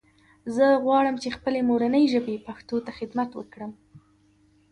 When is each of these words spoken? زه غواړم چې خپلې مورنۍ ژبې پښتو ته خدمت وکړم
زه 0.55 0.65
غواړم 0.83 1.15
چې 1.23 1.35
خپلې 1.37 1.59
مورنۍ 1.69 2.03
ژبې 2.13 2.35
پښتو 2.47 2.75
ته 2.85 2.91
خدمت 2.99 3.29
وکړم 3.35 3.71